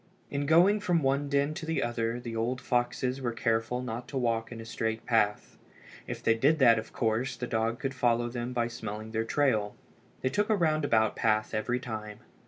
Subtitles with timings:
[0.31, 4.17] In going from one den to the other the old foxes were careful not to
[4.17, 5.59] walk in a straight path.
[6.07, 9.75] If they did that of course the dog could follow them by smelling their trail.
[10.21, 12.21] They took a roundabout path every time.